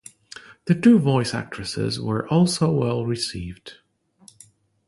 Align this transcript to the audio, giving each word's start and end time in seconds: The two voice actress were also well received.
The 0.65 0.73
two 0.73 0.97
voice 0.97 1.31
actress 1.35 1.75
were 1.99 2.27
also 2.29 2.71
well 2.71 3.05
received. 3.05 3.73